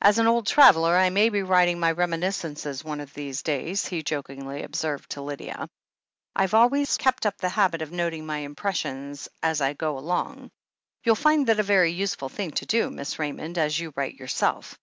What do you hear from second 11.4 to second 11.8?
that a